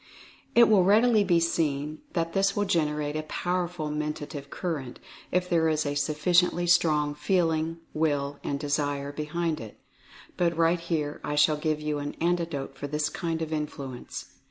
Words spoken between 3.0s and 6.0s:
a powerful Menta tive Current, if there is a